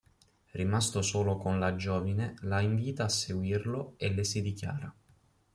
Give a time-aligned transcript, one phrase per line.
[0.55, 4.91] Rimasto solo con la giovine la invita a seguirlo e le si dichiara.